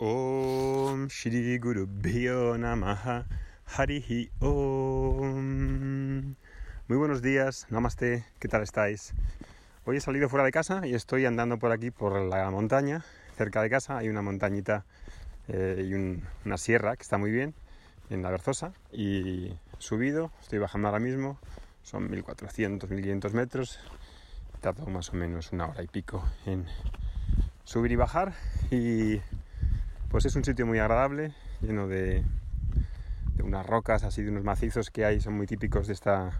[0.00, 1.88] Om Shri Guru
[2.56, 3.26] Namaha
[3.66, 6.36] Harihi Om.
[6.86, 9.12] Muy buenos días, Namaste, ¿qué tal estáis?
[9.84, 13.04] Hoy he salido fuera de casa y estoy andando por aquí, por la montaña,
[13.36, 13.98] cerca de casa.
[13.98, 14.84] Hay una montañita
[15.48, 17.52] eh, y una sierra que está muy bien,
[18.08, 18.74] en la Berzosa.
[18.92, 21.40] Y subido, estoy bajando ahora mismo,
[21.82, 23.80] son 1400, 1500 metros.
[24.60, 26.66] Tardo más o menos una hora y pico en
[27.64, 28.32] subir y bajar.
[28.70, 29.20] Y
[30.10, 32.24] pues es un sitio muy agradable, lleno de,
[33.42, 36.32] unas rocas, así de unos macizos que hay, son muy típicos de esta,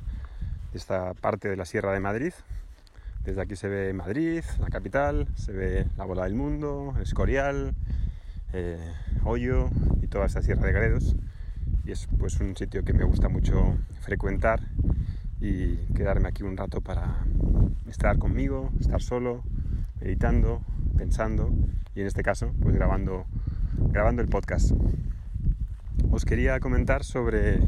[0.75, 2.33] esta parte de la Sierra de Madrid.
[3.25, 7.75] Desde aquí se ve Madrid, la capital, se ve la bola del mundo, Escorial,
[8.53, 8.79] eh,
[9.25, 9.69] Hoyo
[10.03, 11.17] y toda esta Sierra de Gredos.
[11.85, 14.61] Y es pues un sitio que me gusta mucho frecuentar
[15.41, 17.25] y quedarme aquí un rato para
[17.87, 19.43] estar conmigo, estar solo,
[20.01, 20.63] meditando,
[20.97, 21.51] pensando
[21.95, 23.27] y en este caso pues grabando
[23.91, 24.73] grabando el podcast.
[26.11, 27.59] Os quería comentar sobre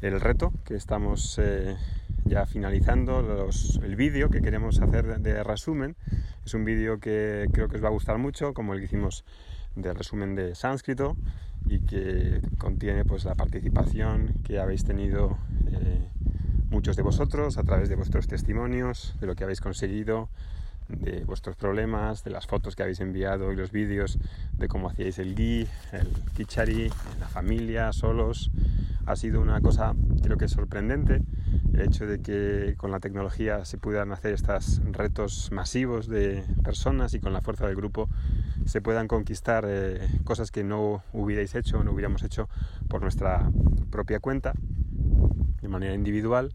[0.00, 1.76] el reto que estamos eh,
[2.24, 3.48] ya finalizando,
[3.82, 5.96] el vídeo que queremos hacer de, resumen.
[6.44, 9.24] Es un vídeo que creo que os va a gustar mucho, como el que hicimos
[9.74, 11.16] del resumen de sánscrito
[11.66, 15.38] y que contiene pues la participación que habéis tenido
[15.70, 16.08] eh,
[16.70, 20.28] muchos de vosotros a través de vuestros testimonios, de lo que habéis conseguido,
[20.88, 24.18] de vuestros problemas, de las fotos que habéis enviado y los vídeos
[24.52, 28.50] de cómo hacíais el gui, el kichari, la familia, solos.
[29.06, 31.22] Ha sido una cosa creo que sorprendente
[31.72, 37.14] el hecho de que con la tecnología se puedan hacer estos retos masivos de personas
[37.14, 38.08] y con la fuerza del grupo
[38.66, 42.48] se puedan conquistar eh, cosas que no hubierais hecho no hubiéramos hecho
[42.88, 43.50] por nuestra
[43.90, 44.52] propia cuenta
[45.60, 46.52] de manera individual.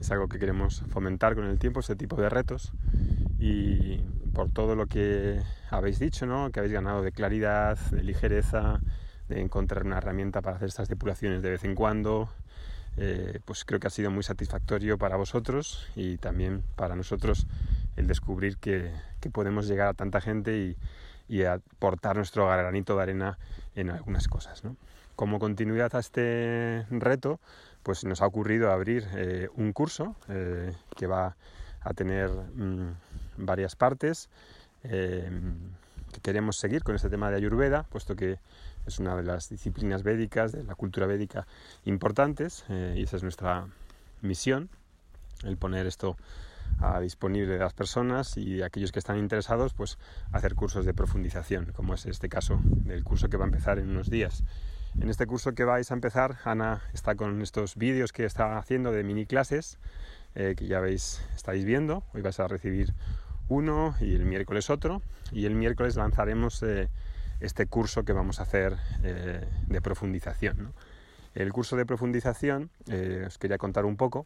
[0.00, 2.72] Es algo que queremos fomentar con el tiempo, este tipo de retos
[3.38, 3.98] y
[4.34, 6.50] por todo lo que habéis dicho, ¿no?
[6.50, 8.80] que habéis ganado de claridad, de ligereza,
[9.28, 12.28] de encontrar una herramienta para hacer estas depuraciones de vez en cuando,
[12.96, 17.46] eh, pues creo que ha sido muy satisfactorio para vosotros y también para nosotros
[17.96, 18.90] el descubrir que,
[19.32, 20.76] podemos llegar a tanta gente y,
[21.26, 23.38] y, aportar nuestro granito de arena
[23.74, 24.62] en algunas cosas.
[25.16, 27.40] Como continuidad a este reto,
[27.82, 31.36] pues nos ha ocurrido abrir eh, un curso eh, que va
[31.86, 32.94] a tener mm,
[33.38, 34.28] varias partes
[34.82, 35.30] eh,
[36.12, 38.38] que queremos seguir con este tema de Ayurveda, puesto que
[38.86, 41.46] es una de las disciplinas védicas, de la cultura védica
[41.84, 43.66] importantes, eh, y esa es nuestra
[44.22, 44.68] misión,
[45.44, 46.16] el poner esto
[46.80, 49.98] a disponible de las personas y de aquellos que están interesados, pues
[50.32, 53.90] hacer cursos de profundización, como es este caso del curso que va a empezar en
[53.90, 54.42] unos días.
[55.00, 58.92] En este curso que vais a empezar, Ana está con estos vídeos que está haciendo
[58.92, 59.78] de mini clases
[60.38, 62.04] eh, que ya veis, estáis viendo.
[62.12, 62.92] Hoy vais a recibir
[63.48, 65.00] uno y el miércoles otro.
[65.32, 66.90] Y el miércoles lanzaremos eh,
[67.40, 70.74] este curso que vamos a hacer eh, de profundización.
[71.34, 72.70] El curso de profundización
[73.26, 74.24] os quería contar un poco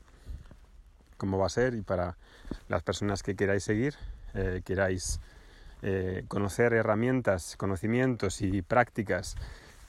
[1.17, 2.17] cómo va a ser y para
[2.69, 3.95] las personas que queráis seguir,
[4.65, 5.19] queráis
[6.29, 9.35] conocer herramientas, conocimientos y prácticas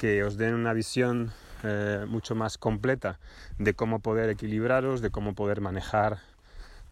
[0.01, 1.29] que os den una visión
[1.61, 3.19] eh, mucho más completa
[3.59, 6.17] de cómo poder equilibraros, de cómo poder manejar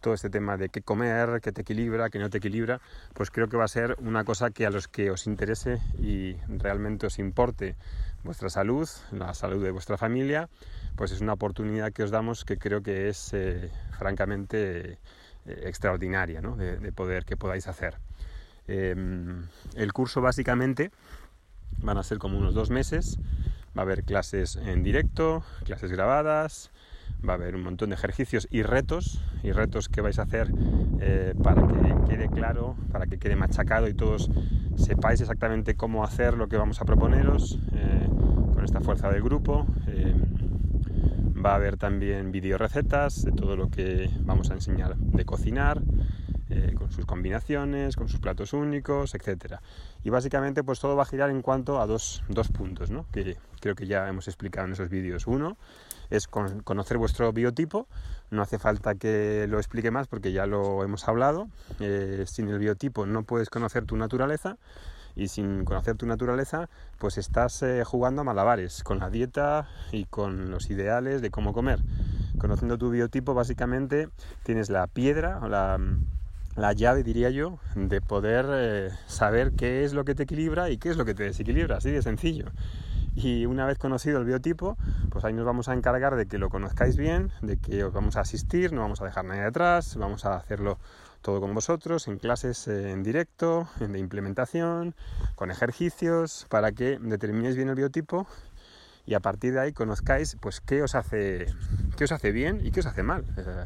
[0.00, 2.80] todo este tema de qué comer, qué te equilibra, qué no te equilibra,
[3.12, 6.36] pues creo que va a ser una cosa que a los que os interese y
[6.46, 7.74] realmente os importe
[8.22, 10.48] vuestra salud, la salud de vuestra familia,
[10.94, 14.98] pues es una oportunidad que os damos que creo que es eh, francamente eh,
[15.64, 17.96] extraordinaria de, poder que podáis hacer.
[18.68, 20.92] Em, el curso básicamente
[21.78, 23.18] van a ser como unos dos meses
[23.76, 26.72] Va a haber clases en directo, clases grabadas,
[27.26, 30.50] va a haber un montón de ejercicios y retos, y retos que vais a hacer
[31.00, 34.28] eh, para que quede claro, para que quede machacado y todos
[34.74, 38.08] sepáis exactamente cómo hacer lo que vamos a proponeros eh,
[38.54, 39.66] con esta fuerza del grupo.
[39.86, 40.16] Eh,
[41.42, 45.80] va a haber también video recetas de todo lo que vamos a enseñar de cocinar.
[46.60, 49.54] Eh, con sus combinaciones, con sus platos únicos, etc.
[50.04, 53.06] Y básicamente pues todo va a girar en cuanto a dos, puntos, ¿no?
[53.12, 55.26] que creo que ya hemos explicado en esos vídeos.
[55.26, 55.56] Uno
[56.10, 57.86] es conocer vuestro biotipo,
[58.30, 61.48] no hace falta que lo explique más porque ya lo hemos hablado,
[61.78, 64.58] eh, sin el biotipo no puedes conocer tu naturaleza
[65.16, 66.68] y sin conocer tu naturaleza,
[66.98, 71.54] pues estás eh, jugando a malabares con la dieta y con los ideales de cómo
[71.54, 71.80] comer.
[72.38, 74.08] Conociendo tu biotipo, básicamente
[74.42, 75.78] tienes la piedra o la,
[76.56, 80.78] la llave, diría yo, de poder eh, saber qué es lo que te equilibra y
[80.78, 82.46] qué es lo que te desequilibra, así de sencillo.
[83.14, 84.76] Y una vez conocido el biotipo,
[85.10, 88.16] pues ahí nos vamos a encargar de que lo conozcáis bien, de que os vamos
[88.16, 90.78] a asistir, no vamos a dejar nadie atrás, vamos a hacerlo
[91.22, 94.94] todo con vosotros, en clases eh, en directo, de implementación,
[95.34, 98.26] con ejercicios, para que determinéis bien el biotipo
[99.06, 101.46] y a partir de ahí conozcáis pues qué os hace,
[101.96, 103.64] qué os hace bien y qué os hace mal, eh,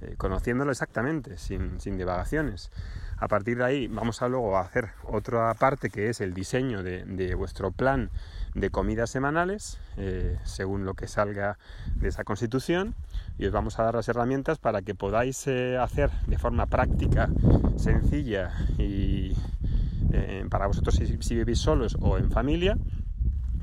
[0.00, 2.70] eh, conociéndolo exactamente, sin, sin, divagaciones.
[3.16, 6.82] A partir de ahí vamos a luego a hacer otra parte que es el diseño
[6.82, 8.10] de, de vuestro plan
[8.54, 11.58] de comidas semanales, eh, según lo que salga
[11.96, 12.94] de esa constitución,
[13.38, 17.28] y os vamos a dar las herramientas para que podáis hacer de forma práctica,
[17.76, 19.34] sencilla y
[20.48, 22.78] para vosotros si, si vivís solos o en familia,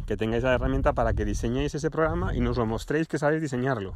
[0.05, 3.41] que tengáis la herramienta para que diseñéis ese programa y nos lo mostréis que sabéis
[3.41, 3.95] diseñarlo.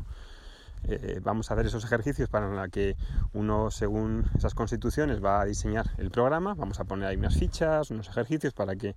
[0.83, 2.95] Eh, vamos a ver esos ejercicios para que
[3.33, 6.53] uno, según esas constituciones, va a diseñar el programa.
[6.55, 8.95] Vamos a poner ahí unas fichas, unos ejercicios para que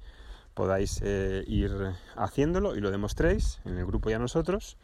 [0.55, 1.73] podáis eh, ir
[2.17, 4.77] haciéndolo y lo demostréis en el grupo y a nosotros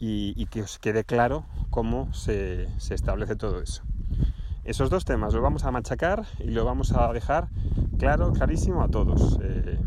[0.00, 3.82] y, que os quede claro cómo se, establece todo eso.
[4.64, 7.48] Esos dos temas los vamos a machacar y lo vamos a dejar
[7.98, 9.38] claro, clarísimo a todos.
[9.42, 9.78] Eh,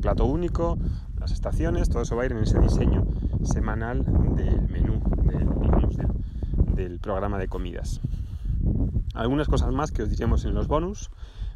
[0.00, 0.78] plato único,
[1.18, 3.06] las estaciones, todo eso va a ir en ese diseño
[3.44, 4.04] semanal
[4.34, 5.00] del menú,
[6.74, 8.00] del, programa de comidas.
[9.14, 11.10] Algunas cosas más que os diremos en los bonus,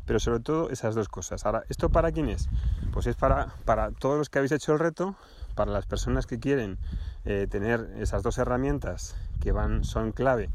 [0.05, 1.47] pero sobre todo esas dos cosas.
[1.47, 2.49] Ahora, ¿esto para quién es?
[2.93, 5.17] Pues es para, para todos los que habéis hecho el reto,
[5.55, 6.79] para las personas que quieren
[7.25, 10.51] eh, tener esas dos herramientas que van, son clave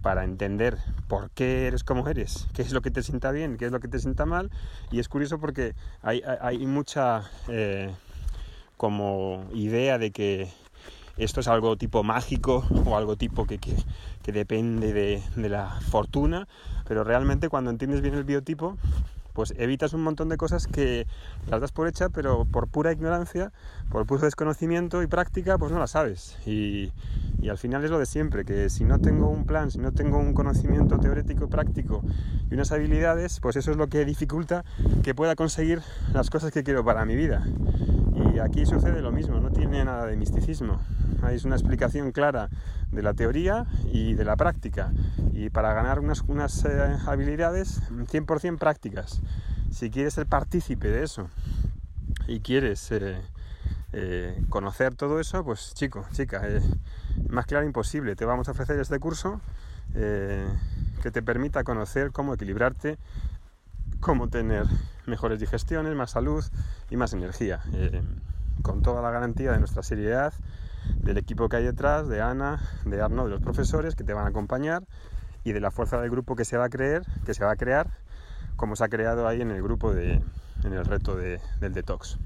[0.00, 0.76] para entender
[1.08, 3.80] por qué eres como eres, qué es lo que te sienta bien, qué es lo
[3.80, 4.50] que te sienta mal.
[4.90, 7.90] Y es curioso porque hay, hay mucha eh,
[8.76, 10.52] como idea de que
[11.16, 13.74] esto es algo tipo mágico o algo tipo que, que,
[14.22, 16.48] que depende de, de, la fortuna,
[16.86, 18.76] pero realmente cuando entiendes bien el biotipo,
[19.34, 21.06] pues evitas un montón de cosas que
[21.50, 23.52] las das por hecha, pero por pura ignorancia,
[23.90, 26.38] por puro desconocimiento y práctica, pues no las sabes.
[26.46, 26.92] Y,
[27.42, 29.92] y al final es lo de siempre, que si no tengo un plan, si no
[29.92, 32.02] tengo un conocimiento teórico, práctico
[32.48, 34.64] y unas habilidades, pues eso es lo que dificulta
[35.02, 35.82] que pueda conseguir
[36.12, 37.44] las cosas que quiero para mi vida.
[38.42, 40.80] Aquí sucede lo mismo, no tiene nada de misticismo.
[41.30, 42.48] Es una explicación clara
[42.90, 44.92] de la teoría y de la práctica.
[45.32, 49.20] Y para ganar unas, unas eh, habilidades 100% prácticas.
[49.70, 51.28] Si quieres ser partícipe de eso
[52.26, 53.20] y quieres eh,
[53.92, 56.42] eh, conocer todo eso, pues chico, chica,
[57.28, 58.16] más claro imposible.
[58.16, 59.40] Te vamos a ofrecer este curso
[59.94, 62.98] que te permita conocer cómo equilibrarte,
[64.04, 64.66] cómo tener
[65.06, 66.44] mejores digestiones, más salud
[66.90, 67.62] y más energía.
[68.60, 70.34] con toda la garantía de nuestra seriedad
[70.96, 74.26] del equipo que hay detrás, de Ana, de Arno, de los profesores que te van
[74.26, 74.84] a acompañar
[75.42, 77.56] y de la fuerza del grupo que se va a creer, que se va a
[77.56, 77.88] crear,
[78.56, 80.20] como se ha creado ahí en el grupo de,
[80.64, 82.18] en el reto de, del detox.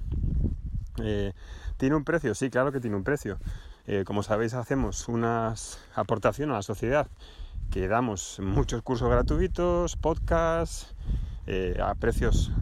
[1.01, 1.33] Eh,
[1.77, 2.35] ¿Tiene un precio?
[2.35, 3.39] Sí, claro que tiene un precio.
[3.87, 5.55] Eh, como sabéis, hacemos una
[5.95, 7.07] aportación a la sociedad
[7.71, 10.93] que damos muchos cursos gratuitos, podcasts,
[11.49, 12.53] eh, a precios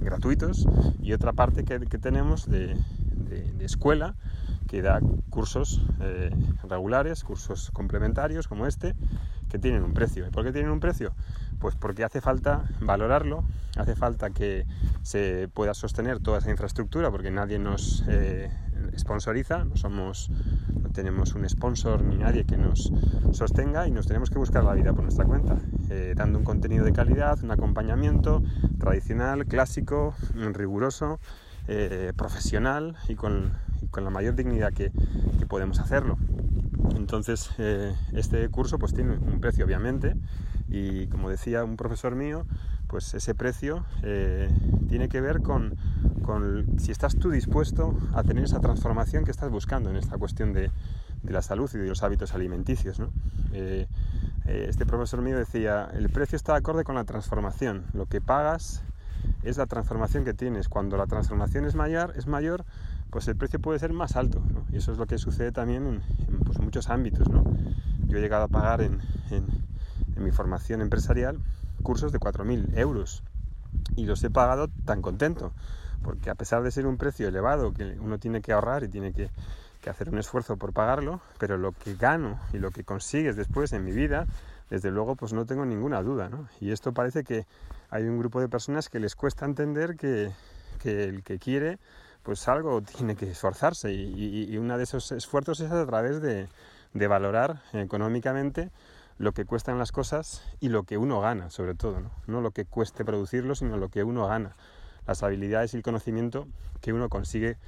[0.00, 0.66] gratuitos
[1.02, 2.76] y otra parte que, tenemos de,
[3.28, 4.14] de escuela
[4.70, 6.30] que da cursos eh,
[6.68, 8.94] regulares, cursos complementarios como este,
[9.48, 10.28] que tienen un precio.
[10.28, 11.12] ¿Y por qué tienen un precio?
[11.58, 13.42] Pues porque hace falta valorarlo,
[13.76, 14.66] hace falta que
[15.02, 18.48] se pueda sostener toda esa infraestructura, porque nadie nos eh,
[18.96, 20.30] sponsoriza, no somos,
[20.92, 22.92] tenemos un sponsor ni nadie que nos
[23.32, 25.58] sostenga y nos tenemos que buscar la vida por nuestra cuenta,
[25.88, 28.42] eh, dando un contenido de calidad, un acompañamiento
[28.78, 31.20] tradicional, clásico, riguroso,
[32.16, 33.52] profesional y con
[33.90, 34.92] con la mayor dignidad que,
[35.48, 36.16] podemos hacerlo.
[36.94, 40.14] Entonces, eh, este curso pues tiene un precio obviamente
[40.68, 42.46] y como decía un profesor mío,
[42.90, 44.50] pues ese precio eh,
[44.88, 45.76] tiene que ver con,
[46.78, 50.70] si estás tú dispuesto a tener esa transformación que estás buscando en esta cuestión de,
[51.22, 53.00] la salud y de los hábitos alimenticios.
[53.52, 53.86] Eh,
[54.46, 58.82] este profesor mío decía, el precio está acorde con la transformación, lo que pagas
[59.42, 60.68] es la transformación que tienes.
[60.68, 62.64] Cuando la transformación es mayor, es mayor
[63.10, 64.42] pues el precio puede ser más alto.
[64.72, 67.28] Y eso es lo que sucede también en, pues, muchos ámbitos.
[68.06, 69.00] Yo he llegado a pagar en,
[70.16, 71.38] mi formación empresarial
[71.80, 73.22] cursos de 4.000 euros
[73.96, 75.52] y los he pagado tan contento,
[76.02, 79.12] porque a pesar de ser un precio elevado que uno tiene que ahorrar y tiene
[79.12, 79.30] que,
[79.88, 83.82] hacer un esfuerzo por pagarlo, pero lo que gano y lo que consigues después en
[83.84, 84.26] mi vida,
[84.68, 86.30] desde luego pues no tengo ninguna duda.
[86.60, 87.46] Y esto parece que
[87.88, 90.32] hay un grupo de personas que les cuesta entender que,
[90.80, 91.78] que el que quiere
[92.22, 96.48] pues algo tiene que esforzarse y, uno de esos esfuerzos es a través de,
[97.08, 98.70] valorar económicamente
[99.20, 102.40] lo que cuestan las cosas y lo que uno gana, sobre todo, ¿no?
[102.40, 104.56] lo que cueste producirlo, sino lo que uno gana,
[105.06, 106.48] las habilidades y el conocimiento
[106.80, 107.58] que uno consigue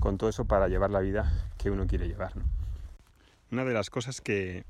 [0.00, 2.32] con todo eso para llevar la vida que uno quiere llevar.
[3.50, 4.64] Una de las cosas que,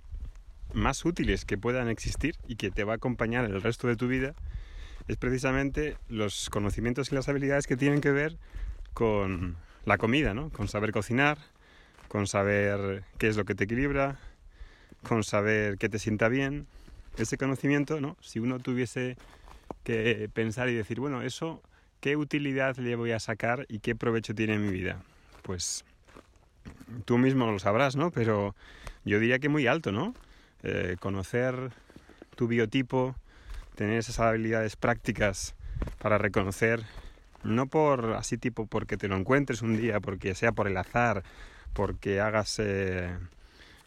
[0.72, 4.08] más útiles que puedan existir y que te va a acompañar el resto de tu
[4.08, 4.34] vida
[5.06, 8.37] es precisamente los conocimientos y las habilidades que tienen que ver
[8.94, 10.50] con la comida, ¿no?
[10.50, 11.38] Con saber cocinar,
[12.08, 14.18] con saber qué es lo que te equilibra,
[15.06, 16.66] con saber qué te sienta bien.
[17.16, 18.16] Ese conocimiento, ¿no?
[18.21, 19.16] Si uno tuviese
[19.85, 21.61] que pensar y decir, bueno, eso,
[22.00, 25.02] ¿qué utilidad le voy a sacar y qué provecho tiene en mi vida?
[25.42, 25.85] Pues
[27.04, 28.11] tú mismo lo sabrás, ¿no?
[28.11, 28.54] Pero
[29.04, 30.14] yo diría que muy alto, ¿no?
[30.62, 31.73] Eh, conocer
[32.37, 33.16] tu biotipo,
[33.75, 35.54] tener esas habilidades prácticas
[35.99, 36.85] para reconocer,
[37.42, 41.25] no por así tipo porque te lo encuentres un día, porque sea por el azar,
[41.73, 43.16] porque hagas, eh,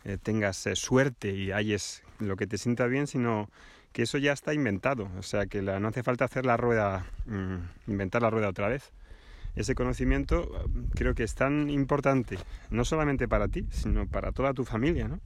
[0.06, 3.50] eh, tengas suerte y hayes lo que te sienta bien, sino
[3.92, 7.92] que eso ya está inventado, o sea que no hace falta hacer la rueda, mm,
[7.92, 8.92] inventar la rueda otra vez.
[9.56, 12.38] Ese conocimiento creo que es tan importante,
[12.70, 15.22] no solamente para ti, sino para toda tu familia, ¿no?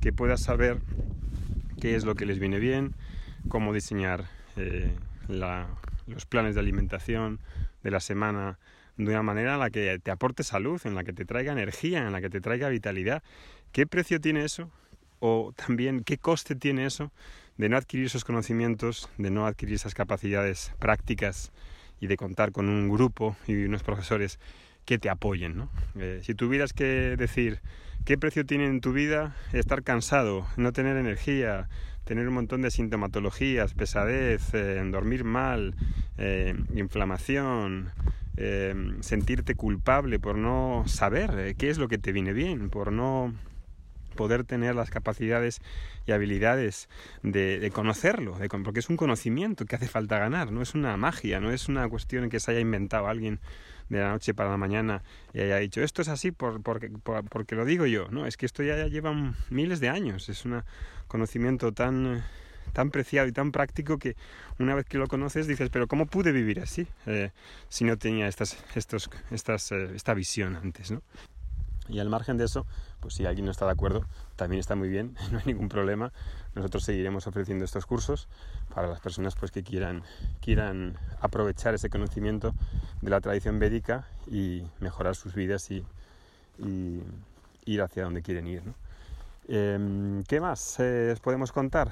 [0.00, 0.78] que puedas saber
[1.80, 2.94] qué es lo que les viene bien,
[3.48, 4.94] cómo diseñar eh,
[5.28, 7.40] los planes de alimentación
[7.82, 8.58] de la semana
[8.96, 12.06] de una manera en la que te aporte salud, en la que te traiga energía,
[12.06, 13.22] en la que te traiga vitalidad.
[13.76, 14.70] ¿Qué precio tiene eso?
[15.18, 17.12] O también, ¿qué coste tiene eso
[17.58, 21.52] de no adquirir esos conocimientos, de no adquirir esas capacidades prácticas
[22.00, 24.38] y de contar con un grupo y unos profesores
[24.86, 25.58] que te apoyen?
[25.58, 25.68] ¿no?
[25.96, 27.60] Eh, si tuvieras que decir
[28.06, 31.68] qué precio tiene en tu vida estar cansado, no tener energía,
[32.04, 35.74] tener un montón de sintomatologías, pesadez, eh, dormir mal,
[36.16, 37.90] eh, inflamación,
[38.38, 43.34] eh, sentirte culpable por no saber qué es lo que te viene bien, por no
[44.16, 45.60] poder tener las capacidades
[46.06, 46.88] y habilidades
[47.22, 51.50] de, conocerlo, porque es un conocimiento que hace falta ganar, no es una magia, no
[51.50, 53.40] es una cuestión que se haya inventado alguien
[53.88, 56.90] de la noche para la mañana y haya dicho esto es así por, porque,
[57.30, 59.14] porque lo digo yo, no, es que esto ya lleva
[59.50, 60.62] miles de años, es un
[61.06, 62.24] conocimiento tan
[62.72, 64.16] tan preciado y tan práctico que
[64.58, 67.30] una vez que lo conoces dices, pero ¿cómo pude vivir así eh,
[67.68, 70.90] si no tenía estas, estos, estas, eh, esta visión antes?
[70.90, 71.00] ¿no?
[71.88, 72.66] Y al margen de eso,
[73.00, 74.04] pues si alguien no está de acuerdo,
[74.36, 76.12] también está muy bien, no hay ningún problema.
[76.54, 78.28] Nosotros seguiremos ofreciendo estos cursos
[78.74, 80.02] para las personas pues, que quieran,
[80.40, 82.54] quieran aprovechar ese conocimiento
[83.02, 85.84] de la tradición védica y mejorar sus vidas y,
[86.58, 88.62] ir hacia donde quieren ir.
[89.48, 91.90] Em, ¿Qué más eh, podemos contar?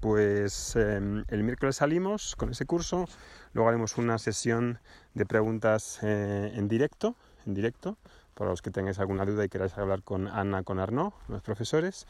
[0.00, 3.08] Pues em, el miércoles salimos con ese curso,
[3.54, 4.78] luego haremos una sesión
[5.14, 7.16] de preguntas eh, en directo,
[7.46, 7.96] en directo
[8.36, 12.06] para los que tengáis alguna duda y queráis hablar con Ana, con Arnaud, los profesores,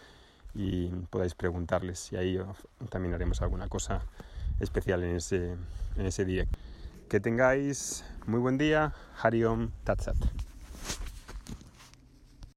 [0.54, 2.12] y podáis preguntarles.
[2.12, 2.40] Y ahí
[2.90, 4.02] también haremos alguna cosa
[4.58, 5.54] especial en ese,
[5.96, 6.48] en ese.
[7.08, 8.92] Que tengáis muy buen día.
[9.22, 10.16] Hariom Tatsat.